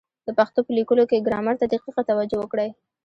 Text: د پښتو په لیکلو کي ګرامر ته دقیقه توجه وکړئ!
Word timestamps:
د 0.27 0.29
پښتو 0.39 0.59
په 0.65 0.71
لیکلو 0.77 1.03
کي 1.09 1.25
ګرامر 1.27 1.55
ته 1.61 1.65
دقیقه 1.73 2.01
توجه 2.09 2.37
وکړئ! 2.39 2.69